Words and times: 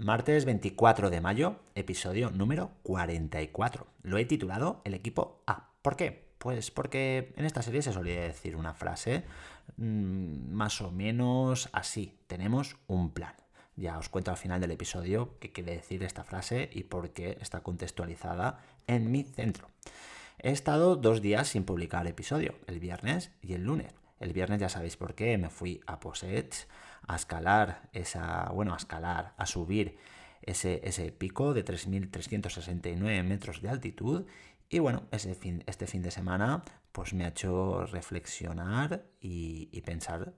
Martes 0.00 0.46
24 0.46 1.10
de 1.10 1.20
mayo, 1.20 1.56
episodio 1.74 2.30
número 2.30 2.70
44. 2.84 3.86
Lo 4.02 4.16
he 4.16 4.24
titulado 4.24 4.80
El 4.84 4.94
equipo 4.94 5.42
A. 5.46 5.72
¿Por 5.82 5.96
qué? 5.96 6.30
Pues 6.38 6.70
porque 6.70 7.34
en 7.36 7.44
esta 7.44 7.60
serie 7.60 7.82
se 7.82 7.92
solía 7.92 8.22
decir 8.22 8.56
una 8.56 8.72
frase 8.72 9.24
mmm, 9.76 10.54
más 10.54 10.80
o 10.80 10.90
menos 10.90 11.68
así. 11.74 12.16
Tenemos 12.28 12.78
un 12.86 13.10
plan. 13.10 13.34
Ya 13.76 13.98
os 13.98 14.08
cuento 14.08 14.30
al 14.30 14.38
final 14.38 14.58
del 14.62 14.70
episodio 14.70 15.38
qué 15.38 15.52
quiere 15.52 15.72
decir 15.72 16.02
esta 16.02 16.24
frase 16.24 16.70
y 16.72 16.84
por 16.84 17.10
qué 17.10 17.36
está 17.38 17.60
contextualizada 17.60 18.58
en 18.86 19.12
mi 19.12 19.24
centro. 19.24 19.68
He 20.38 20.50
estado 20.50 20.96
dos 20.96 21.20
días 21.20 21.48
sin 21.48 21.64
publicar 21.64 22.06
episodio, 22.06 22.54
el 22.66 22.80
viernes 22.80 23.32
y 23.42 23.52
el 23.52 23.64
lunes. 23.64 23.99
El 24.20 24.32
viernes 24.32 24.60
ya 24.60 24.68
sabéis 24.68 24.96
por 24.96 25.14
qué, 25.14 25.36
me 25.38 25.50
fui 25.50 25.80
a 25.86 25.98
Posets 25.98 26.68
a 27.08 27.16
escalar 27.16 27.88
esa, 27.92 28.50
bueno, 28.50 28.74
a 28.74 28.76
escalar, 28.76 29.34
a 29.36 29.46
subir 29.46 29.98
ese, 30.42 30.80
ese 30.84 31.10
pico 31.10 31.54
de 31.54 31.64
3.369 31.64 33.24
metros 33.24 33.62
de 33.62 33.70
altitud 33.70 34.26
y 34.68 34.78
bueno, 34.78 35.08
ese 35.10 35.34
fin, 35.34 35.64
este 35.66 35.86
fin 35.86 36.02
de 36.02 36.10
semana 36.10 36.62
pues 36.92 37.14
me 37.14 37.24
ha 37.24 37.28
hecho 37.28 37.86
reflexionar 37.86 39.04
y, 39.20 39.80
pensar 39.80 40.34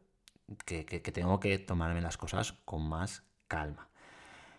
que, 0.64 0.86
que, 0.86 1.00
tengo 1.12 1.40
que 1.40 1.58
tomarme 1.58 2.00
las 2.00 2.16
cosas 2.16 2.52
con 2.64 2.88
más 2.88 3.24
calma. 3.48 3.90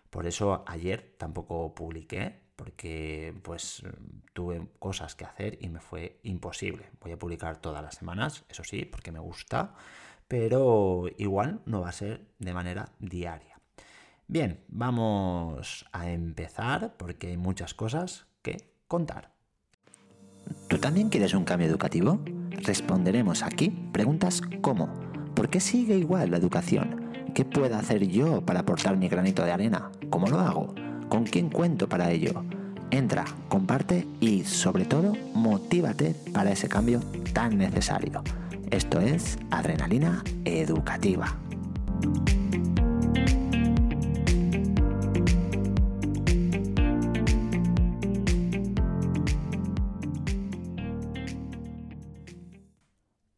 Por 0.09 0.27
eso 0.27 0.63
ayer 0.67 1.15
tampoco 1.17 1.73
publiqué, 1.73 2.42
porque 2.55 3.33
pues 3.43 3.83
tuve 4.33 4.67
cosas 4.79 5.15
que 5.15 5.25
hacer 5.25 5.57
y 5.61 5.69
me 5.69 5.79
fue 5.79 6.19
imposible. 6.23 6.89
Voy 7.01 7.11
a 7.11 7.19
publicar 7.19 7.57
todas 7.57 7.83
las 7.83 7.95
semanas, 7.95 8.45
eso 8.49 8.63
sí, 8.63 8.85
porque 8.85 9.11
me 9.11 9.19
gusta, 9.19 9.73
pero 10.27 11.05
igual 11.17 11.61
no 11.65 11.81
va 11.81 11.89
a 11.89 11.93
ser 11.93 12.25
de 12.39 12.53
manera 12.53 12.91
diaria. 12.99 13.59
Bien, 14.27 14.63
vamos 14.67 15.85
a 15.91 16.09
empezar 16.09 16.95
porque 16.97 17.27
hay 17.27 17.37
muchas 17.37 17.73
cosas 17.73 18.25
que 18.41 18.73
contar. 18.87 19.31
¿Tú 20.67 20.77
también 20.77 21.09
quieres 21.09 21.33
un 21.33 21.45
cambio 21.45 21.67
educativo? 21.67 22.19
Responderemos 22.51 23.43
aquí 23.43 23.69
preguntas 23.91 24.41
como 24.61 24.87
¿por 25.35 25.49
qué 25.49 25.59
sigue 25.59 25.97
igual 25.97 26.31
la 26.31 26.37
educación? 26.37 27.11
¿Qué 27.33 27.45
puedo 27.45 27.75
hacer 27.75 28.07
yo 28.07 28.45
para 28.45 28.61
aportar 28.61 28.97
mi 28.97 29.07
granito 29.07 29.43
de 29.43 29.51
arena? 29.51 29.91
¿Cómo 30.09 30.27
lo 30.27 30.39
hago? 30.39 30.92
¿Con 31.09 31.25
quién 31.25 31.49
cuento 31.49 31.87
para 31.87 32.11
ello? 32.11 32.43
Entra, 32.91 33.25
comparte 33.49 34.07
y 34.19 34.43
sobre 34.43 34.85
todo 34.85 35.13
motívate 35.33 36.15
para 36.33 36.51
ese 36.51 36.69
cambio 36.69 36.99
tan 37.33 37.57
necesario. 37.57 38.23
Esto 38.71 38.99
es 38.99 39.37
Adrenalina 39.51 40.23
Educativa. 40.45 41.37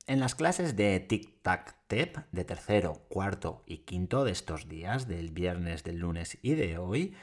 En 0.07 0.19
las 0.21 0.35
clases 0.35 0.75
de 0.75 0.99
Tic 1.01 1.41
Tac 1.41 1.75
Tep 1.87 2.17
de 2.31 2.45
tercero, 2.45 3.05
cuarto 3.09 3.63
y 3.65 3.79
quinto 3.79 4.23
de 4.23 4.31
estos 4.31 4.69
días, 4.69 5.07
del 5.07 5.31
viernes, 5.31 5.83
del 5.83 5.97
lunes 5.97 6.37
y 6.41 6.53
de 6.53 6.77
hoy, 6.77 7.15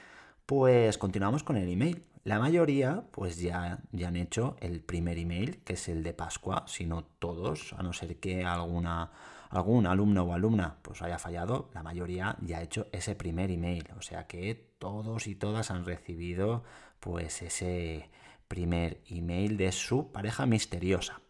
pues 0.55 0.99
continuamos 0.99 1.45
con 1.45 1.57
el 1.57 1.67
email. 1.67 2.05
La 2.25 2.39
mayoría 2.39 3.05
pues 3.11 3.41
ya, 3.41 3.79
ya 3.91 4.09
han 4.09 4.17
hecho 4.17 4.55
el 4.61 4.83
primer 4.83 5.17
email, 5.17 5.63
que 5.65 5.73
es 5.73 5.89
el 5.89 6.03
de 6.03 6.13
Pascua, 6.13 6.65
si 6.67 6.85
no 6.85 7.05
todos, 7.05 7.73
a 7.73 7.83
no 7.83 7.95
ser 7.95 8.21
que 8.21 8.45
alguna, 8.45 9.13
algún 9.49 9.87
alumno 9.87 10.25
o 10.25 10.35
alumna 10.35 10.77
pues 10.83 11.01
haya 11.01 11.19
fallado, 11.19 11.71
la 11.73 11.83
mayoría 11.83 12.37
ya 12.43 12.59
ha 12.59 12.63
hecho 12.63 12.87
ese 12.93 13.15
primer 13.15 13.51
email. 13.51 13.89
O 13.97 14.03
sea 14.03 14.27
que 14.27 14.75
todos 14.79 15.27
y 15.27 15.37
todas 15.37 15.71
han 15.71 15.87
recibido 15.87 16.65
pues 17.01 17.41
ese 17.41 18.11
primer 18.47 19.01
email 19.09 19.57
de 19.57 19.73
su 19.73 20.13
pareja 20.13 20.45
misteriosa. 20.45 21.23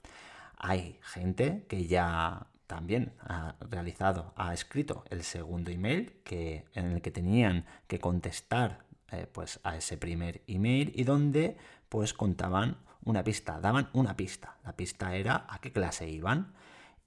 Hay 0.56 0.98
gente 1.00 1.64
que 1.68 1.86
ya 1.86 2.48
también 2.66 3.12
ha 3.20 3.54
realizado, 3.60 4.32
ha 4.34 4.52
escrito 4.52 5.04
el 5.10 5.22
segundo 5.22 5.70
email 5.70 6.12
que, 6.24 6.64
en 6.74 6.86
el 6.86 7.02
que 7.02 7.12
tenían 7.12 7.66
que 7.86 8.00
contestar 8.00 8.90
eh, 9.12 9.26
pues 9.30 9.60
a 9.62 9.76
ese 9.76 9.96
primer 9.96 10.42
email 10.46 10.92
y 10.94 11.04
donde 11.04 11.56
pues 11.88 12.14
contaban 12.14 12.78
una 13.04 13.24
pista, 13.24 13.60
daban 13.60 13.88
una 13.92 14.16
pista. 14.16 14.58
La 14.64 14.76
pista 14.76 15.14
era 15.16 15.46
a 15.48 15.60
qué 15.60 15.72
clase 15.72 16.08
iban. 16.08 16.54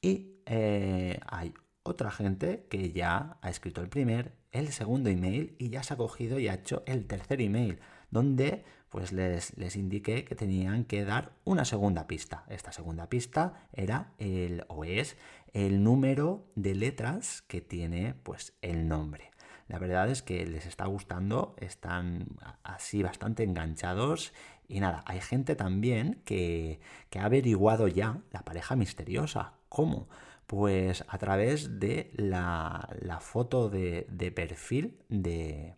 Y 0.01 0.35
eh, 0.45 1.19
hay 1.27 1.53
otra 1.83 2.11
gente 2.11 2.67
que 2.69 2.91
ya 2.91 3.38
ha 3.41 3.49
escrito 3.49 3.81
el 3.81 3.89
primer, 3.89 4.33
el 4.51 4.71
segundo 4.71 5.09
email 5.09 5.55
y 5.57 5.69
ya 5.69 5.83
se 5.83 5.93
ha 5.93 5.97
cogido 5.97 6.39
y 6.39 6.47
ha 6.47 6.55
hecho 6.55 6.83
el 6.85 7.05
tercer 7.07 7.41
email, 7.41 7.79
donde 8.11 8.63
pues 8.89 9.11
les, 9.11 9.57
les 9.57 9.75
indiqué 9.75 10.23
que 10.23 10.35
tenían 10.35 10.85
que 10.85 11.05
dar 11.05 11.33
una 11.43 11.66
segunda 11.66 12.07
pista. 12.07 12.45
Esta 12.49 12.72
segunda 12.72 13.09
pista 13.09 13.67
era 13.73 14.13
el 14.17 14.63
o 14.67 14.85
es 14.85 15.17
el 15.53 15.83
número 15.83 16.47
de 16.55 16.75
letras 16.75 17.41
que 17.43 17.61
tiene 17.61 18.13
pues 18.13 18.53
el 18.61 18.87
nombre. 18.87 19.31
La 19.67 19.79
verdad 19.79 20.09
es 20.09 20.21
que 20.21 20.45
les 20.45 20.67
está 20.67 20.85
gustando, 20.85 21.55
están 21.59 22.27
así 22.63 23.01
bastante 23.01 23.43
enganchados 23.43 24.31
y 24.67 24.79
nada, 24.79 25.03
hay 25.05 25.21
gente 25.21 25.55
también 25.55 26.21
que, 26.25 26.79
ha 27.17 27.25
averiguado 27.25 27.87
ya 27.87 28.21
la 28.31 28.43
pareja 28.43 28.75
misteriosa. 28.75 29.53
¿Cómo? 29.69 30.07
Pues 30.47 31.03
a 31.07 31.17
través 31.17 31.79
de 31.79 32.11
la, 32.15 32.87
foto 33.21 33.69
de, 33.69 34.05
perfil 34.35 34.99
de, 35.09 35.75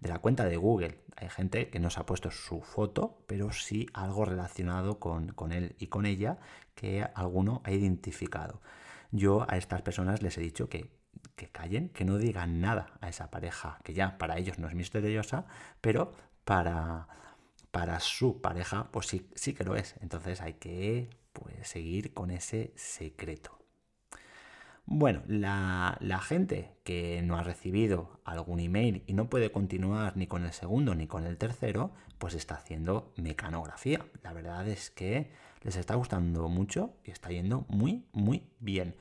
de, 0.00 0.08
la 0.08 0.18
cuenta 0.18 0.44
de 0.44 0.56
Google. 0.56 0.98
Hay 1.16 1.28
gente 1.28 1.70
que 1.70 1.80
no 1.80 1.90
se 1.90 2.00
ha 2.00 2.06
puesto 2.06 2.30
su 2.30 2.60
foto, 2.60 3.18
pero 3.26 3.52
sí 3.52 3.86
algo 3.94 4.24
relacionado 4.24 4.98
con, 4.98 5.28
con 5.28 5.52
él 5.52 5.74
y 5.78 5.88
con 5.88 6.06
ella 6.06 6.38
que 6.74 7.04
alguno 7.14 7.62
ha 7.64 7.72
identificado. 7.72 8.60
Yo 9.10 9.46
a 9.48 9.56
estas 9.56 9.82
personas 9.82 10.22
les 10.22 10.36
he 10.38 10.40
dicho 10.40 10.68
que 10.68 10.90
que 11.36 11.48
callen, 11.48 11.88
que 11.88 12.04
no 12.04 12.18
digan 12.18 12.60
nada 12.60 12.92
a 13.00 13.08
esa 13.08 13.30
pareja, 13.30 13.78
que 13.84 13.94
ya 13.94 14.18
para 14.18 14.38
ellos 14.38 14.58
no 14.58 14.68
es 14.68 14.74
misteriosa, 14.74 15.46
pero 15.80 16.12
para, 16.44 17.08
para 17.70 18.00
su 18.00 18.40
pareja, 18.40 18.88
pues 18.90 19.06
sí, 19.06 19.28
sí 19.34 19.54
que 19.54 19.64
lo 19.64 19.76
es. 19.76 19.96
Entonces 20.00 20.40
hay 20.40 20.54
que 20.54 21.10
pues, 21.32 21.68
seguir 21.68 22.14
con 22.14 22.30
ese 22.30 22.72
secreto. 22.76 23.58
Bueno, 24.86 25.22
la, 25.26 25.96
la, 26.00 26.20
gente 26.20 26.72
que 26.84 27.22
no 27.22 27.38
ha 27.38 27.42
recibido 27.42 28.20
algún 28.24 28.60
email 28.60 29.02
y 29.06 29.14
no 29.14 29.30
puede 29.30 29.50
continuar 29.50 30.14
ni 30.14 30.26
con 30.26 30.44
el 30.44 30.52
segundo 30.52 30.94
ni 30.94 31.06
con 31.06 31.24
el 31.24 31.38
tercero, 31.38 31.92
pues 32.18 32.34
está 32.34 32.56
haciendo 32.56 33.12
mecanografía. 33.16 34.04
La 34.22 34.34
verdad 34.34 34.68
es 34.68 34.90
que 34.90 35.30
les 35.62 35.76
está 35.76 35.94
gustando 35.94 36.48
mucho 36.48 36.92
y 37.02 37.10
está 37.10 37.30
yendo 37.30 37.64
muy, 37.68 38.04
muy 38.12 38.44
bien. 38.60 38.94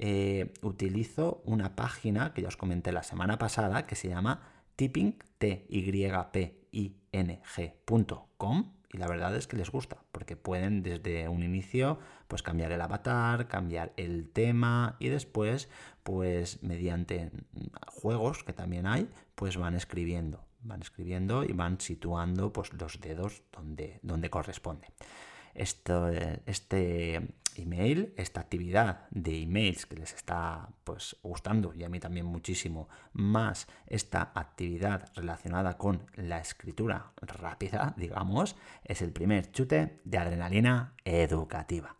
Eh, 0.00 0.54
utilizo 0.62 1.42
una 1.44 1.74
página 1.74 2.32
que 2.32 2.42
ya 2.42 2.48
os 2.48 2.56
comenté 2.56 2.92
la 2.92 3.02
semana 3.02 3.36
pasada 3.38 3.84
que 3.86 3.96
se 3.96 4.08
llama 4.08 4.42
tipping, 4.76 5.18
y 8.90 8.96
la 8.96 9.06
verdad 9.06 9.36
es 9.36 9.46
que 9.46 9.56
les 9.56 9.70
gusta 9.70 9.98
porque 10.12 10.36
pueden 10.36 10.82
desde 10.82 11.28
un 11.28 11.42
inicio 11.42 11.98
pues 12.26 12.42
cambiar 12.42 12.72
el 12.72 12.80
avatar, 12.80 13.48
cambiar 13.48 13.92
el 13.96 14.30
tema 14.30 14.96
y 14.98 15.08
después 15.08 15.68
pues 16.02 16.62
mediante 16.62 17.30
juegos 17.88 18.44
que 18.44 18.52
también 18.52 18.86
hay 18.86 19.08
pues 19.34 19.56
van 19.56 19.74
escribiendo, 19.74 20.44
van 20.62 20.80
escribiendo 20.80 21.44
y 21.44 21.52
van 21.52 21.80
situando 21.80 22.52
pues 22.52 22.72
los 22.72 23.00
dedos 23.00 23.42
donde, 23.52 24.00
donde 24.02 24.30
corresponde. 24.30 24.88
Esto, 25.54 26.08
este 26.46 27.28
email, 27.58 28.14
esta 28.16 28.40
actividad 28.40 29.08
de 29.10 29.42
emails 29.42 29.86
que 29.86 29.96
les 29.96 30.14
está 30.14 30.68
pues 30.84 31.16
gustando 31.22 31.74
y 31.74 31.84
a 31.84 31.88
mí 31.88 32.00
también 32.00 32.26
muchísimo, 32.26 32.88
más 33.12 33.66
esta 33.86 34.32
actividad 34.34 35.10
relacionada 35.14 35.76
con 35.78 36.06
la 36.14 36.38
escritura 36.38 37.12
rápida, 37.20 37.94
digamos, 37.96 38.56
es 38.84 39.02
el 39.02 39.12
primer 39.12 39.50
chute 39.50 40.00
de 40.04 40.18
adrenalina 40.18 40.94
educativa. 41.04 41.96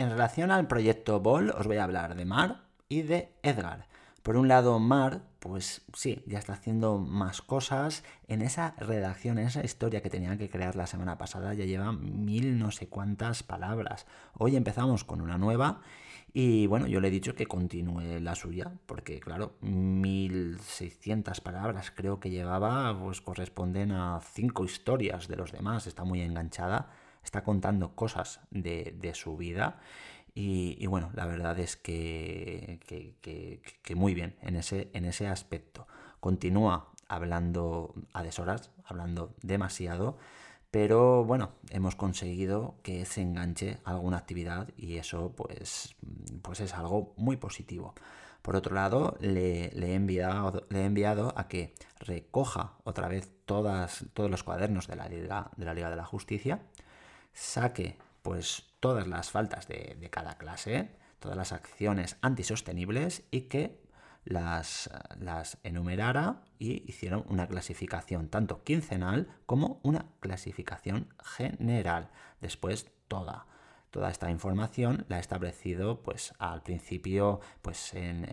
En 0.00 0.08
relación 0.08 0.50
al 0.50 0.66
proyecto 0.66 1.20
Ball 1.20 1.50
os 1.50 1.66
voy 1.66 1.76
a 1.76 1.84
hablar 1.84 2.14
de 2.14 2.24
Mar 2.24 2.62
y 2.88 3.02
de 3.02 3.34
Edgar. 3.42 3.86
Por 4.22 4.36
un 4.36 4.48
lado, 4.48 4.78
Mar, 4.78 5.22
pues 5.40 5.82
sí, 5.94 6.22
ya 6.26 6.38
está 6.38 6.52
haciendo 6.52 6.98
más 6.98 7.42
cosas. 7.42 8.04
En 8.28 8.42
esa 8.42 8.74
redacción, 8.78 9.38
en 9.38 9.46
esa 9.46 9.64
historia 9.64 10.02
que 10.02 10.10
tenían 10.10 10.38
que 10.38 10.48
crear 10.48 10.76
la 10.76 10.86
semana 10.86 11.18
pasada, 11.18 11.54
ya 11.54 11.64
lleva 11.64 11.92
mil 11.92 12.58
no 12.58 12.70
sé 12.70 12.88
cuántas 12.88 13.42
palabras. 13.42 14.06
Hoy 14.38 14.54
empezamos 14.56 15.04
con 15.04 15.20
una 15.20 15.38
nueva 15.38 15.80
y 16.32 16.66
bueno, 16.66 16.86
yo 16.86 17.00
le 17.00 17.08
he 17.08 17.10
dicho 17.10 17.34
que 17.34 17.46
continúe 17.46 18.20
la 18.20 18.34
suya, 18.36 18.72
porque 18.86 19.18
claro, 19.18 19.56
1600 19.62 21.40
palabras 21.40 21.90
creo 21.90 22.20
que 22.20 22.30
llevaba, 22.30 22.96
pues 22.96 23.20
corresponden 23.20 23.92
a 23.92 24.20
cinco 24.20 24.64
historias 24.64 25.26
de 25.26 25.36
los 25.36 25.50
demás. 25.50 25.86
Está 25.86 26.04
muy 26.04 26.20
enganchada 26.20 26.90
está 27.24 27.44
contando 27.44 27.94
cosas 27.94 28.40
de, 28.50 29.12
su 29.14 29.36
vida. 29.36 29.78
Y, 30.34 30.86
bueno, 30.86 31.10
la 31.14 31.26
verdad 31.26 31.58
es 31.58 31.76
que, 31.76 32.80
que, 32.82 33.94
muy 33.94 34.14
bien 34.14 34.36
en 34.42 34.56
ese, 34.56 34.90
en 34.92 35.04
ese 35.04 35.26
aspecto. 35.26 35.86
Continúa 36.20 36.92
hablando 37.08 37.94
a 38.12 38.22
deshoras, 38.22 38.70
hablando 38.84 39.34
demasiado, 39.42 40.16
pero 40.70 41.24
bueno, 41.24 41.50
hemos 41.70 41.96
conseguido 41.96 42.76
que 42.82 43.04
se 43.04 43.22
enganche 43.22 43.78
alguna 43.84 44.18
actividad 44.18 44.68
y 44.76 44.98
eso 44.98 45.32
pues, 45.36 45.96
pues 46.42 46.60
es 46.60 46.74
algo 46.74 47.12
muy 47.16 47.36
positivo. 47.36 47.94
Por 48.42 48.56
otro 48.56 48.74
lado, 48.74 49.16
le, 49.20 49.66
he 49.66 49.94
enviado, 49.94 50.66
le, 50.70 50.82
he 50.82 50.84
enviado, 50.84 51.34
a 51.36 51.48
que 51.48 51.74
recoja 51.98 52.74
otra 52.84 53.08
vez 53.08 53.30
todos 53.44 54.30
los 54.30 54.42
cuadernos 54.44 54.86
de 54.86 54.96
la, 54.96 55.08
de 55.08 55.64
la 55.64 55.74
Liga 55.74 55.90
de 55.90 55.96
la 55.96 56.04
Justicia, 56.04 56.62
saque 57.32 57.98
pues 58.22 58.64
todas 58.80 59.06
las 59.06 59.30
faltas 59.30 59.68
de, 59.68 59.96
de 60.00 60.10
cada 60.10 60.36
clase, 60.36 60.90
todas 61.18 61.36
las 61.36 61.52
acciones 61.52 62.16
antisostenibles 62.22 63.24
y 63.30 63.42
que 63.42 63.80
las, 64.24 64.90
las 65.18 65.58
enumerara 65.62 66.42
y 66.58 66.84
hicieron 66.90 67.24
una 67.28 67.46
clasificación 67.48 68.28
tanto 68.28 68.62
quincenal 68.64 69.28
como 69.46 69.80
una 69.82 70.06
clasificación 70.20 71.08
general. 71.22 72.10
Después 72.40 72.90
toda, 73.08 73.46
toda 73.90 74.10
esta 74.10 74.30
información 74.30 75.04
la 75.08 75.16
ha 75.16 75.20
establecido 75.20 76.02
pues 76.02 76.34
al 76.38 76.62
principio 76.62 77.40
pues 77.62 77.94
en, 77.94 78.26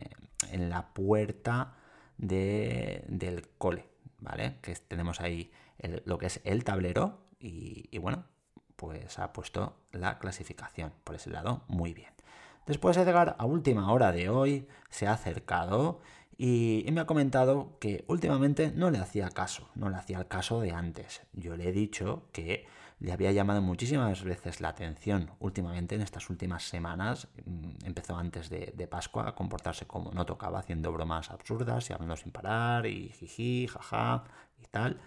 la 0.52 0.94
puerta 0.94 1.76
del 2.18 3.50
cole, 3.58 3.90
¿vale? 4.20 4.60
Que 4.62 4.76
tenemos 4.76 5.20
ahí 5.20 5.52
lo 6.06 6.18
que 6.18 6.28
es 6.28 6.42
el 6.44 6.64
tablero 6.64 7.28
y, 7.40 7.90
y 7.92 7.98
bueno, 7.98 8.26
pues 8.78 9.20
ha 9.20 9.34
puesto 9.34 9.76
la 9.92 10.18
clasificación 10.20 10.94
por 11.04 11.16
ese 11.16 11.30
lado 11.30 11.64
muy 11.68 11.94
bien. 11.94 12.14
Después 12.66 12.98
Edgar, 12.98 13.36
a 13.38 13.46
última 13.46 13.92
hora 13.92 14.12
de 14.12 14.30
hoy, 14.30 14.68
se 14.90 15.08
ha 15.08 15.14
acercado 15.14 16.02
y, 16.38 16.86
me 16.92 17.02
ha 17.02 17.06
comentado 17.06 17.78
que 17.80 18.06
últimamente 18.08 18.72
no 18.76 18.92
le 18.92 19.00
hacía 19.00 19.30
caso, 19.30 19.70
no 19.76 19.90
le 19.90 19.96
hacía 19.96 20.20
el 20.20 20.28
caso 20.28 20.62
de 20.62 20.72
antes. 20.72 21.22
Yo 21.34 21.58
le 21.58 21.70
he 21.70 21.72
dicho 21.72 22.28
que 22.32 22.68
le 23.00 23.12
había 23.12 23.32
llamado 23.32 23.62
muchísimas 23.62 24.24
veces 24.24 24.60
la 24.60 24.70
atención 24.70 25.32
últimamente 25.40 25.96
en 25.96 26.02
estas 26.02 26.30
últimas 26.30 26.64
semanas. 26.64 27.28
Mm, 27.46 27.86
empezó 27.86 28.18
antes 28.18 28.50
de, 28.50 28.88
Pascua 28.90 29.30
a 29.30 29.36
comportarse 29.36 29.88
como 29.88 30.12
no 30.12 30.26
tocaba, 30.26 30.60
haciendo 30.60 30.92
bromas 30.92 31.32
absurdas 31.32 31.90
y 31.90 31.94
hablando 31.94 32.16
sin 32.18 32.32
parar 32.32 32.86
y 32.86 33.10
jiji, 33.10 33.68
jaja 33.68 34.24
y 34.62 34.68
tal. 34.68 35.00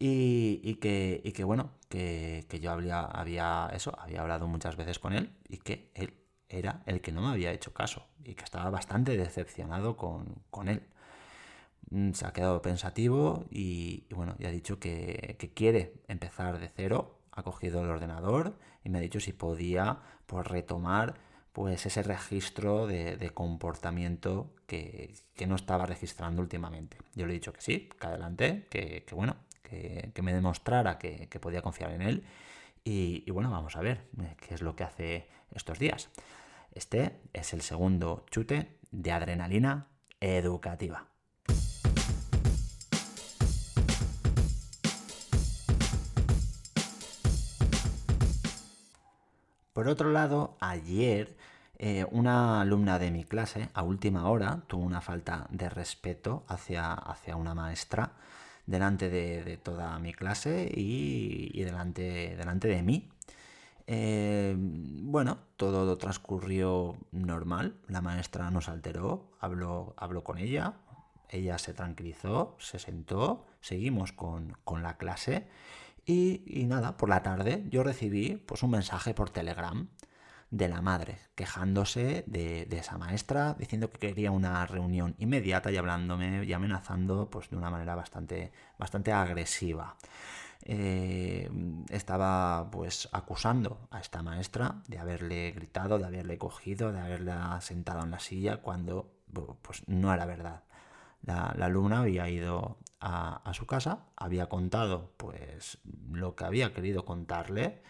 Y, 0.00 0.74
que, 0.76 1.44
bueno, 1.44 1.72
que, 1.88 2.46
yo 2.60 2.70
había, 2.70 3.00
había 3.00 3.70
eso, 3.72 3.98
había 3.98 4.20
hablado 4.20 4.46
muchas 4.46 4.76
veces 4.76 4.98
con 4.98 5.12
él 5.12 5.32
y 5.48 5.58
que 5.58 5.90
él 5.94 6.14
era 6.48 6.82
el 6.86 7.00
que 7.00 7.12
no 7.12 7.22
me 7.22 7.28
había 7.28 7.52
hecho 7.52 7.72
caso 7.74 8.06
y 8.24 8.34
que 8.34 8.44
estaba 8.44 8.70
bastante 8.70 9.16
decepcionado 9.16 9.96
con, 9.96 10.68
él. 10.68 10.82
Mm, 11.90 12.12
se 12.12 12.26
ha 12.26 12.32
quedado 12.32 12.62
pensativo 12.62 13.44
y, 13.50 14.06
bueno, 14.14 14.36
ya 14.38 14.48
ha 14.48 14.52
dicho 14.52 14.78
que, 14.78 15.36
quiere 15.54 15.94
empezar 16.08 16.58
de 16.60 16.68
cero, 16.68 17.18
ha 17.32 17.42
cogido 17.42 17.82
el 17.82 17.90
ordenador 17.90 18.58
y 18.84 18.90
me 18.90 18.98
ha 18.98 19.00
dicho 19.00 19.20
si 19.20 19.32
podía 19.32 19.98
pues, 20.26 20.46
retomar 20.46 21.14
pues, 21.52 21.86
ese 21.86 22.02
registro 22.02 22.86
de, 22.86 23.30
comportamiento 23.34 24.54
que, 24.66 25.14
no 25.46 25.56
estaba 25.56 25.86
registrando 25.86 26.42
últimamente. 26.42 26.98
Yo 27.14 27.26
le 27.26 27.32
he 27.32 27.34
dicho 27.34 27.52
que 27.52 27.60
sí, 27.60 27.88
que 27.98 28.06
adelante, 28.06 28.66
que, 28.70 29.04
bueno, 29.12 29.36
que, 29.68 30.22
me 30.22 30.32
demostrara 30.32 30.98
que, 30.98 31.28
podía 31.40 31.62
confiar 31.62 31.92
en 31.92 32.02
él 32.02 32.24
y, 32.84 33.30
bueno, 33.30 33.50
vamos 33.50 33.76
a 33.76 33.80
ver 33.80 34.04
eh, 34.20 34.34
qué 34.38 34.54
es 34.54 34.62
lo 34.62 34.74
que 34.74 34.84
hace 34.84 35.28
estos 35.54 35.78
días. 35.78 36.08
Este 36.72 37.20
es 37.32 37.52
el 37.52 37.62
segundo 37.62 38.24
chute 38.30 38.78
de 38.90 39.12
adrenalina 39.12 39.88
educativa. 40.20 41.06
Por 49.72 49.86
otro 49.86 50.10
lado, 50.10 50.56
ayer 50.60 51.36
eh, 51.78 52.04
una 52.10 52.60
alumna 52.60 52.98
de 52.98 53.12
mi 53.12 53.22
clase, 53.22 53.68
a 53.74 53.82
última 53.82 54.28
hora, 54.28 54.62
tuvo 54.66 54.82
una 54.82 55.00
falta 55.00 55.46
de 55.50 55.68
respeto 55.68 56.44
hacia, 56.48 56.92
hacia 56.92 57.36
una 57.36 57.54
maestra 57.54 58.12
delante 58.68 59.08
de, 59.08 59.56
toda 59.56 59.98
mi 59.98 60.12
clase 60.12 60.70
y, 60.72 61.62
delante, 61.64 62.36
delante 62.36 62.68
de 62.68 62.82
mí. 62.82 63.08
Eh, 63.86 64.54
bueno, 64.58 65.38
todo 65.56 65.96
transcurrió 65.96 66.96
normal, 67.10 67.74
la 67.88 68.02
maestra 68.02 68.50
nos 68.50 68.68
alteró, 68.68 69.30
habló, 69.40 69.94
con 70.22 70.36
ella, 70.36 70.74
ella 71.30 71.56
se 71.56 71.72
tranquilizó, 71.72 72.56
se 72.60 72.78
sentó, 72.78 73.46
seguimos 73.62 74.12
con, 74.12 74.54
la 74.82 74.98
clase 74.98 75.48
y, 76.04 76.66
nada, 76.66 76.98
por 76.98 77.08
la 77.08 77.22
tarde 77.22 77.64
yo 77.70 77.82
recibí 77.82 78.36
pues, 78.36 78.62
un 78.62 78.72
mensaje 78.72 79.14
por 79.14 79.30
Telegram 79.30 79.88
de 80.50 80.68
la 80.68 80.80
madre, 80.80 81.18
quejándose 81.34 82.24
de, 82.26 82.66
esa 82.70 82.96
maestra, 82.96 83.54
diciendo 83.58 83.90
que 83.90 83.98
quería 83.98 84.30
una 84.30 84.64
reunión 84.66 85.14
inmediata 85.18 85.70
y 85.70 85.76
hablándome 85.76 86.44
y 86.44 86.52
amenazando 86.52 87.28
pues, 87.30 87.50
de 87.50 87.56
una 87.56 87.70
manera 87.70 87.94
bastante, 87.94 88.52
bastante 88.78 89.12
agresiva. 89.12 89.96
Eh, 90.62 91.50
estaba 91.90 92.70
pues 92.70 93.08
acusando 93.12 93.88
a 93.90 94.00
esta 94.00 94.22
maestra 94.22 94.82
de 94.88 94.98
haberle 94.98 95.52
gritado, 95.52 95.98
de 95.98 96.06
haberle 96.06 96.36
cogido, 96.36 96.92
de 96.92 97.00
haberla 97.00 97.60
sentado 97.60 98.02
en 98.02 98.10
la 98.10 98.18
silla 98.18 98.58
cuando 98.58 99.10
pues 99.62 99.82
no 99.86 100.12
era 100.12 100.26
verdad. 100.26 100.64
La, 101.22 101.46
alumna 101.46 102.00
había 102.00 102.28
ido 102.28 102.78
a, 103.00 103.36
a, 103.48 103.54
su 103.54 103.66
casa, 103.66 104.06
había 104.16 104.48
contado 104.48 105.12
pues 105.16 105.78
lo 106.10 106.34
que 106.34 106.44
había 106.44 106.72
querido 106.72 107.04
contarle, 107.04 107.82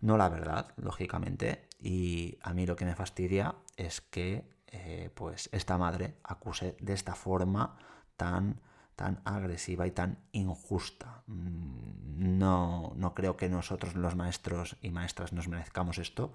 no 0.00 0.16
la 0.16 0.28
verdad, 0.28 0.72
lógicamente, 0.76 1.68
y 1.84 2.38
a 2.40 2.54
mí 2.54 2.64
lo 2.64 2.76
que 2.76 2.86
me 2.86 2.94
fastidia 2.94 3.56
es 3.76 4.00
que 4.00 4.48
eh, 4.68 5.10
pues 5.14 5.50
esta 5.52 5.76
madre 5.76 6.16
acuse 6.24 6.78
de 6.80 6.94
esta 6.94 7.14
forma 7.14 7.76
tan, 8.16 8.62
tan 8.96 9.20
agresiva 9.26 9.86
y 9.86 9.90
tan 9.90 10.18
injusta. 10.32 11.22
Mm, 11.26 12.38
no, 12.38 12.94
no 12.96 13.12
creo 13.12 13.36
que 13.36 13.50
nosotros 13.50 13.96
los 13.96 14.16
maestros 14.16 14.78
y 14.80 14.92
maestras 14.92 15.34
nos 15.34 15.46
merezcamos 15.46 15.98
esto. 15.98 16.32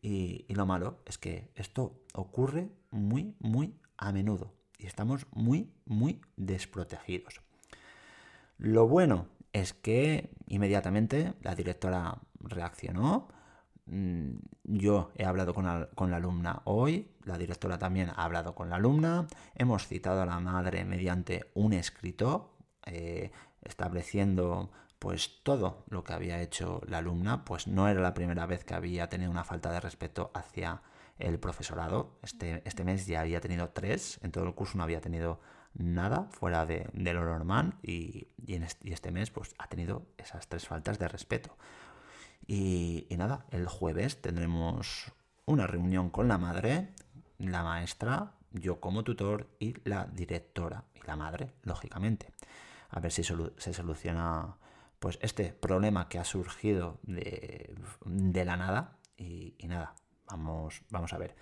Y, 0.00 0.46
y, 0.48 0.54
lo 0.54 0.64
malo 0.64 1.02
es 1.04 1.18
que 1.18 1.50
esto 1.54 2.00
ocurre 2.14 2.70
muy, 2.90 3.36
muy 3.40 3.78
a 3.98 4.10
menudo. 4.10 4.54
Y 4.78 4.86
estamos 4.86 5.26
muy, 5.32 5.70
muy 5.84 6.22
desprotegidos. 6.36 7.42
Lo 8.56 8.88
bueno 8.88 9.26
es 9.52 9.74
que 9.74 10.30
inmediatamente 10.46 11.34
la 11.42 11.54
directora 11.54 12.22
reaccionó. 12.40 13.28
Mm, 13.90 14.38
yo 14.64 15.10
he 15.16 15.24
hablado 15.24 15.54
con 15.54 15.64
la, 15.64 16.16
alumna 16.16 16.60
hoy, 16.64 17.10
la 17.24 17.38
directora 17.38 17.78
también 17.78 18.10
ha 18.10 18.24
hablado 18.24 18.54
con 18.54 18.68
la 18.68 18.76
alumna, 18.76 19.26
hemos 19.54 19.86
citado 19.86 20.22
a 20.22 20.26
la 20.26 20.40
madre 20.40 20.84
mediante 20.84 21.50
un 21.54 21.72
escrito 21.72 22.54
eh, 22.84 23.30
estableciendo 23.62 24.70
pues 24.98 25.42
todo 25.42 25.84
lo 25.88 26.04
que 26.04 26.12
había 26.12 26.42
hecho 26.42 26.82
la 26.86 26.98
alumna, 26.98 27.44
pues 27.44 27.66
no 27.66 27.88
era 27.88 28.00
la 28.00 28.14
primera 28.14 28.46
vez 28.46 28.64
que 28.64 28.74
había 28.74 29.08
tenido 29.08 29.30
una 29.30 29.44
falta 29.44 29.70
de 29.70 29.80
respeto 29.80 30.30
hacia 30.34 30.82
el 31.18 31.38
profesorado. 31.38 32.18
Este, 32.22 32.62
este 32.64 32.84
mes 32.84 33.06
ya 33.06 33.20
había 33.20 33.40
tenido 33.40 33.70
tres, 33.70 34.18
en 34.22 34.32
todo 34.32 34.44
el 34.44 34.54
curso 34.54 34.76
no 34.76 34.84
había 34.84 35.00
tenido 35.00 35.40
nada 35.74 36.28
fuera 36.30 36.66
de, 36.66 36.90
lo 36.92 37.24
normal 37.24 37.74
y, 37.82 38.28
este, 38.46 38.88
y, 38.88 38.92
este, 38.92 39.12
mes 39.12 39.30
pues 39.30 39.54
ha 39.58 39.68
tenido 39.68 40.06
esas 40.18 40.48
tres 40.48 40.66
faltas 40.66 40.98
de 40.98 41.08
respeto. 41.08 41.56
Y, 42.50 43.06
nada, 43.18 43.44
el 43.50 43.66
jueves 43.66 44.22
tendremos 44.22 45.12
una 45.44 45.66
reunión 45.66 46.08
con 46.08 46.28
la 46.28 46.38
madre, 46.38 46.88
la 47.36 47.62
maestra, 47.62 48.32
yo 48.52 48.80
como 48.80 49.04
tutor 49.04 49.48
y 49.60 49.74
la 49.86 50.06
directora 50.06 50.84
y 50.94 51.06
la 51.06 51.14
madre, 51.14 51.52
lógicamente. 51.62 52.32
A 52.88 53.00
ver 53.00 53.12
si 53.12 53.22
se 53.22 53.74
soluciona 53.74 54.56
pues 54.98 55.18
este 55.20 55.52
problema 55.52 56.08
que 56.08 56.18
ha 56.18 56.24
surgido 56.24 56.98
de, 57.02 57.76
la 58.06 58.56
nada 58.56 58.96
y, 59.18 59.54
nada, 59.68 59.94
vamos, 60.26 60.80
vamos 60.88 61.12
a 61.12 61.18
ver. 61.18 61.36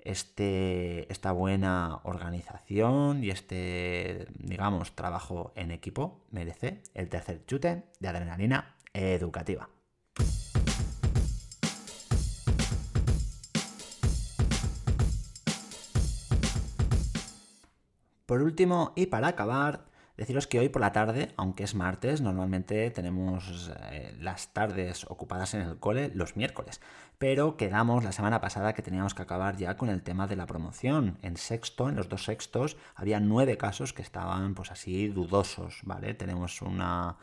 Este, 0.00 1.10
esta 1.12 1.30
buena 1.30 2.00
organización 2.02 3.22
y 3.22 3.30
este, 3.30 4.26
digamos, 4.34 4.96
trabajo 4.96 5.52
en 5.54 5.70
equipo 5.70 6.24
merece 6.32 6.82
el 6.94 7.08
tercer 7.08 7.46
chute 7.46 7.84
de 8.00 8.08
adrenalina 8.08 8.74
educativa. 8.92 9.68
Por 18.32 18.40
último, 18.40 18.94
y 18.96 19.08
para 19.08 19.28
acabar, 19.28 19.84
Deciros 20.16 20.46
que 20.46 20.58
hoy 20.58 20.68
por 20.68 20.80
la 20.80 20.92
tarde, 20.92 21.32
aunque 21.36 21.64
es 21.64 21.74
martes, 21.74 22.20
normalmente 22.20 22.90
tenemos 22.90 23.70
eh, 23.90 24.14
las 24.20 24.52
tardes 24.54 25.04
ocupadas 25.08 25.54
en 25.54 25.62
el 25.62 25.78
cole 25.78 26.10
los 26.14 26.36
miércoles, 26.36 26.80
pero 27.18 27.56
quedamos 27.56 28.04
la 28.04 28.12
semana 28.12 28.40
pasada 28.40 28.72
que 28.72 28.82
teníamos 28.82 29.14
que 29.14 29.22
acabar 29.22 29.56
ya 29.56 29.76
con 29.76 29.88
el 29.88 30.02
tema 30.02 30.26
de 30.26 30.36
la 30.36 30.46
promoción. 30.46 31.18
En 31.22 31.36
sexto, 31.36 31.88
en 31.88 31.96
los 31.96 32.08
dos 32.08 32.24
sextos, 32.24 32.76
había 32.94 33.20
nueve 33.20 33.56
casos 33.56 33.92
que 33.92 34.02
estaban 34.02 34.54
pues 34.54 34.70
así 34.70 35.08
dudosos, 35.08 35.80
¿vale? 35.82 36.14
Tenemos 36.14 36.62
una 36.62 37.16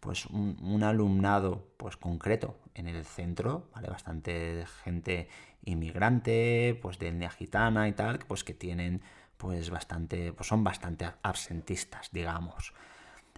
pues 0.00 0.26
un, 0.26 0.82
alumnado 0.82 1.66
pues 1.76 1.96
concreto 1.96 2.58
en 2.74 2.86
el 2.86 3.04
centro, 3.04 3.68
¿vale? 3.74 3.88
Bastante 3.88 4.64
gente 4.84 5.28
inmigrante, 5.64 6.78
pues 6.80 6.98
de 6.98 7.08
etnia 7.08 7.30
gitana 7.30 7.88
y 7.88 7.92
tal, 7.92 8.20
pues 8.20 8.44
que 8.44 8.54
tienen 8.54 9.02
pues 9.36 9.70
bastante, 9.70 10.32
pues 10.32 10.48
son 10.48 10.64
bastante 10.64 11.06
absentistas, 11.22 12.10
digamos. 12.12 12.74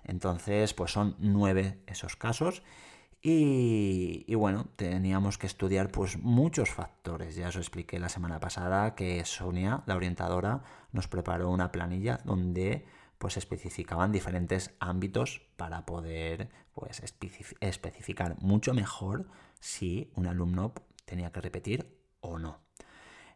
Entonces, 0.04 0.74
pues 0.74 0.92
son 0.92 1.16
nueve 1.18 1.82
esos 1.86 2.16
casos. 2.16 2.62
Y, 3.20 4.32
bueno, 4.36 4.68
teníamos 4.76 5.38
que 5.38 5.48
estudiar 5.48 5.90
pues 5.90 6.18
muchos 6.18 6.70
factores. 6.70 7.34
Ya 7.34 7.48
os 7.48 7.56
expliqué 7.56 7.98
la 7.98 8.08
semana 8.08 8.38
pasada 8.38 8.94
que 8.94 9.24
Sonia, 9.24 9.82
la 9.86 9.96
orientadora, 9.96 10.62
nos 10.92 11.08
preparó 11.08 11.50
una 11.50 11.72
planilla 11.72 12.20
donde 12.24 12.86
pues 13.18 13.36
especificaban 13.36 14.12
diferentes 14.12 14.76
ámbitos 14.78 15.42
para 15.56 15.84
poder 15.84 16.48
pues 16.72 17.02
especificar 17.60 18.40
mucho 18.40 18.72
mejor 18.72 19.26
si 19.58 20.12
un 20.14 20.28
alumno 20.28 20.72
tenía 21.04 21.32
que 21.32 21.40
repetir 21.40 21.98
o 22.20 22.38
no. 22.38 22.67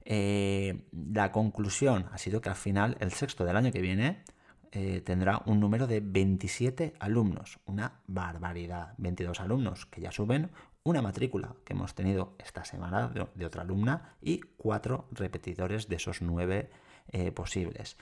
Eh, 0.05 0.89
la 0.93 1.33
conclusión 1.33 2.07
ha 2.13 2.19
sido 2.19 2.41
que 2.41 2.49
al 2.49 2.57
final, 2.57 2.97
el 3.01 3.13
sexto 3.13 3.45
del 3.45 3.57
año 3.57 3.73
que 3.73 3.81
viene, 3.81 4.25
eh, 4.73 5.03
tendrá 5.05 5.43
un 5.47 5.61
número 5.61 5.87
de 5.87 6.01
27 6.01 6.95
alumnos. 6.99 7.61
Una 7.67 8.01
barbaridad. 8.07 8.95
22 8.99 9.41
alumnos 9.41 9.87
que 9.87 10.01
ya 10.01 10.11
suben, 10.11 10.51
una 10.85 11.03
matrícula 11.03 11.55
que 11.65 11.75
hemos 11.75 11.95
tenido 11.95 12.35
esta 12.39 12.65
semana 12.65 13.09
de, 13.09 13.47
otra 13.47 13.63
alumna 13.63 14.17
y 14.21 14.41
cuatro 14.57 15.07
repetidores 15.13 15.89
de 15.89 15.97
esos 15.97 16.23
nueve 16.23 16.71
eh, 17.09 17.31
posibles. 17.31 17.97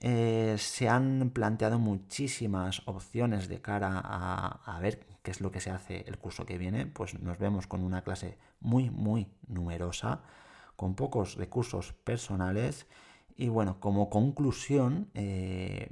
se 0.00 0.88
han 0.88 1.30
planteado 1.30 1.78
muchísimas 1.78 2.82
opciones 2.86 3.48
de 3.48 3.60
cara 3.60 4.00
a, 4.02 4.76
a, 4.76 4.80
ver 4.80 5.06
qué 5.22 5.30
es 5.30 5.40
lo 5.40 5.50
que 5.50 5.60
se 5.60 5.70
hace 5.70 6.04
el 6.08 6.18
curso 6.18 6.44
que 6.44 6.58
viene. 6.58 6.86
Pues 6.86 7.20
nos 7.20 7.38
vemos 7.38 7.66
con 7.66 7.84
una 7.84 8.02
clase 8.02 8.38
muy, 8.60 8.90
muy 8.90 9.28
numerosa 9.46 10.22
con 10.78 10.94
pocos 10.94 11.34
recursos 11.34 11.92
personales 11.92 12.86
y 13.36 13.48
bueno, 13.48 13.80
como 13.80 14.08
conclusión, 14.08 15.10
eh, 15.14 15.88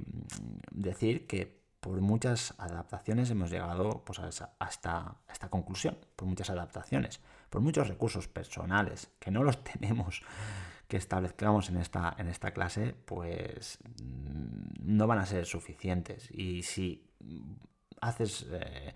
decir 0.71 1.27
que 1.27 1.59
por 1.81 1.99
muchas 1.99 2.53
adaptaciones 2.57 3.29
hemos 3.29 3.51
llegado 3.51 4.01
pues, 4.05 4.19
hasta 4.19 5.17
esta 5.29 5.49
conclusión, 5.49 5.97
por 6.15 6.29
muchas 6.29 6.49
adaptaciones, 6.49 7.19
por 7.49 7.61
muchos 7.61 7.89
recursos 7.89 8.29
personales 8.29 9.11
que 9.19 9.29
no 9.29 9.43
los 9.43 9.61
tenemos 9.63 10.21
que 10.87 10.95
establezcamos 10.95 11.67
en 11.67 11.77
esta, 11.77 12.15
en 12.17 12.29
esta 12.29 12.51
clase, 12.51 12.95
pues 13.03 13.79
mm, 14.01 14.95
no 14.95 15.05
van 15.05 15.19
a 15.19 15.25
ser 15.25 15.45
suficientes. 15.45 16.31
Y 16.31 16.63
si 16.63 17.09
haces 17.99 18.47
eh, 18.51 18.95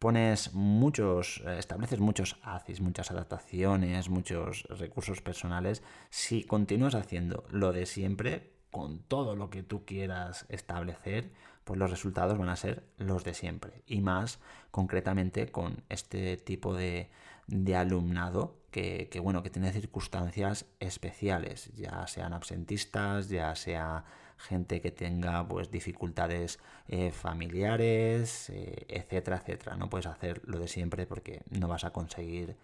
pones 0.00 0.54
muchos, 0.54 1.42
eh, 1.46 1.58
estableces 1.58 2.00
muchos 2.00 2.38
ACIs, 2.42 2.80
muchas 2.80 3.12
adaptaciones, 3.12 4.08
muchos 4.08 4.64
recursos 4.70 5.20
personales, 5.20 5.82
si 6.08 6.42
continúas 6.42 6.94
haciendo 6.94 7.44
lo 7.50 7.72
de 7.72 7.86
siempre, 7.86 8.50
con 8.70 9.00
todo 9.00 9.36
lo 9.36 9.50
que 9.50 9.62
tú 9.62 9.84
quieras 9.84 10.46
establecer, 10.48 11.30
pues 11.64 11.78
los 11.78 11.90
resultados 11.90 12.38
van 12.38 12.48
a 12.48 12.56
ser 12.56 12.82
los 12.96 13.24
de 13.24 13.34
siempre. 13.34 13.82
Y 13.86 14.00
más 14.00 14.38
concretamente 14.70 15.52
con 15.52 15.84
este 15.88 16.36
tipo 16.38 16.74
de, 16.74 17.10
de 17.46 17.76
alumnado 17.76 18.56
que, 18.70 19.08
que, 19.10 19.20
bueno, 19.20 19.42
que 19.42 19.50
tiene 19.50 19.70
circunstancias 19.72 20.66
especiales, 20.78 21.70
ya 21.74 22.06
sean 22.06 22.32
absentistas, 22.32 23.28
ya 23.28 23.54
sea 23.54 24.04
gente 24.40 24.80
que 24.80 24.90
tenga 24.90 25.46
pues 25.46 25.70
dificultades 25.70 26.58
eh, 26.88 27.12
familiares, 27.12 28.50
eh, 28.50 28.86
etcétera, 28.88 29.36
etcétera. 29.36 29.76
No 29.76 29.88
puedes 29.90 30.06
hacer 30.06 30.40
lo 30.44 30.58
de 30.58 30.68
siempre 30.68 31.06
porque 31.06 31.42
no 31.50 31.68
vas 31.68 31.84
a 31.84 31.92
conseguir 31.92 32.56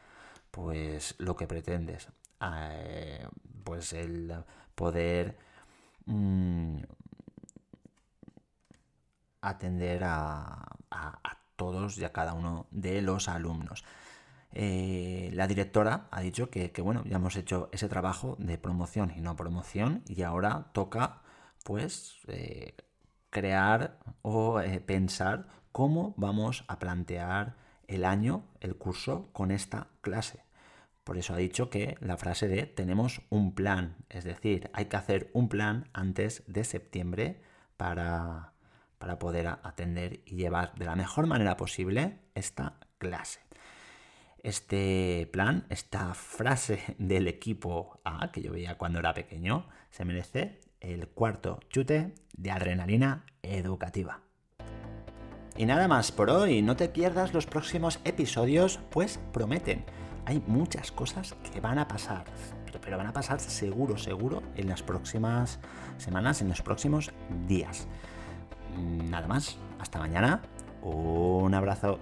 pues 0.51 1.15
lo 1.19 1.37
que 1.37 1.47
pretendes. 1.47 2.09
Eh, 2.41 3.27
pues 3.65 3.93
el 3.93 4.33
poder 4.75 5.37
mm, 6.07 6.79
atender 9.41 10.03
a, 10.05 10.63
todos 11.57 11.97
y 11.99 12.05
a 12.05 12.13
cada 12.13 12.35
uno 12.35 12.67
de 12.71 13.01
los 13.01 13.29
alumnos. 13.29 13.85
la 14.53 15.47
directora 15.47 16.07
ha 16.11 16.21
dicho 16.21 16.51
que, 16.51 16.71
que, 16.71 16.83
bueno, 16.83 17.03
ya 17.05 17.17
hemos 17.17 17.37
hecho 17.37 17.71
ese 17.73 17.89
trabajo 17.89 18.37
de 18.39 18.59
promoción 18.59 19.13
y 19.17 19.21
no 19.21 19.37
promoción 19.37 20.03
y 20.07 20.23
ahora 20.23 20.67
toca 20.73 21.23
pues 21.67 22.21
crear 23.31 23.99
o 24.23 24.61
eh, 24.61 24.79
pensar 24.79 25.49
cómo 25.73 26.15
vamos 26.17 26.65
a 26.69 26.79
plantear 26.79 27.57
el 27.89 28.05
año, 28.05 28.45
el 28.61 28.77
curso 28.77 29.31
con 29.33 29.51
esta 29.51 29.89
clase. 30.01 30.45
Por 31.03 31.19
eso 31.19 31.35
ha 31.35 31.39
dicho 31.39 31.69
que 31.69 31.97
la 32.01 32.17
frase 32.17 32.47
de 32.47 32.67
tenemos 32.67 33.21
un 33.31 33.53
plan, 33.53 33.97
es 34.11 34.23
decir, 34.23 34.71
hay 34.75 34.85
que 34.85 34.97
hacer 34.97 35.29
un 35.33 35.49
plan 35.49 35.89
antes 35.93 36.45
de 36.47 36.63
septiembre 36.63 37.43
para, 37.77 38.53
para 38.99 39.19
poder 39.19 39.49
atender 39.49 40.21
y 40.25 40.37
llevar 40.37 40.73
de 40.77 40.85
la 40.85 40.95
mejor 40.95 41.27
manera 41.27 41.57
posible 41.57 42.21
esta 42.37 42.79
clase. 42.99 43.41
Este 44.45 45.29
plan, 45.33 45.67
esta 45.69 46.15
frase 46.15 46.95
del 46.99 47.27
equipo 47.27 48.01
A 48.05 48.31
que 48.31 48.41
yo 48.41 48.53
veía 48.53 48.79
cuando 48.79 49.01
era 49.01 49.15
pequeño, 49.15 49.67
se 49.91 50.05
merece 50.05 50.61
el 50.87 51.09
cuarto 51.09 51.61
chute 51.69 52.15
de 52.37 52.51
adrenalina 52.51 53.25
educativa. 53.43 54.21
Y 55.57 55.67
nada 55.67 55.89
más 55.89 56.13
por 56.13 56.31
hoy, 56.31 56.63
no 56.63 56.77
te 56.77 56.89
pierdas 56.89 57.33
los 57.33 57.47
próximos 57.47 58.01
episodios, 58.05 58.79
pues 58.91 59.19
prometen. 59.33 59.85
Hay 60.27 60.43
muchas 60.47 60.93
cosas 60.93 61.35
que 61.53 61.61
van 61.61 61.79
a 61.79 61.89
pasar, 61.89 62.25
pero 62.83 62.99
van 62.99 63.07
a 63.07 63.13
pasar 63.13 63.41
seguro, 63.41 63.97
seguro 63.97 64.43
en 64.55 64.69
las 64.69 64.83
próximas 64.83 65.59
semanas, 65.97 66.43
en 66.43 66.49
los 66.49 66.63
próximos 66.63 67.13
días. 67.47 67.89
Nada 68.77 69.27
más, 69.27 69.59
hasta 69.79 69.99
mañana, 69.99 70.43
un 70.83 71.55
abrazo. 71.55 71.99